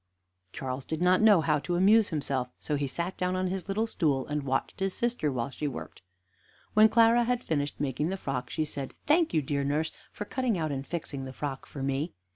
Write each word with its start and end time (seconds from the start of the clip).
Charles 0.51 0.83
did 0.83 0.99
not 0.99 1.21
know 1.21 1.41
how 1.41 1.59
to 1.59 1.75
amuse 1.75 2.09
himself, 2.09 2.49
so 2.57 2.75
he 2.75 2.87
sat 2.87 3.15
down 3.17 3.35
on 3.35 3.49
his 3.49 3.67
little 3.67 3.85
stool, 3.85 4.25
and 4.25 4.41
watched 4.41 4.79
his 4.79 4.95
sister 4.95 5.31
while 5.31 5.51
she 5.51 5.67
worked. 5.67 6.01
When 6.73 6.89
Clara 6.89 7.23
had 7.25 7.43
finished 7.43 7.79
making 7.79 8.09
the 8.09 8.17
frock, 8.17 8.49
she 8.49 8.65
said: 8.65 8.93
"Thank 9.05 9.31
you, 9.31 9.43
dear 9.43 9.63
nurse, 9.63 9.91
for 10.11 10.25
cutting 10.25 10.57
out 10.57 10.71
and 10.71 10.87
fixing 10.87 11.25
the 11.25 11.33
frock 11.33 11.67
for 11.67 11.83
me." 11.83 12.13